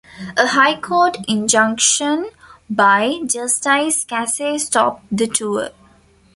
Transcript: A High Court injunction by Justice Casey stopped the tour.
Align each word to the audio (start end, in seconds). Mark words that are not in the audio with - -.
A 0.35 0.47
High 0.47 0.79
Court 0.81 1.15
injunction 1.27 2.31
by 2.67 3.19
Justice 3.27 4.03
Casey 4.03 4.57
stopped 4.57 5.05
the 5.11 5.27
tour. 5.27 5.69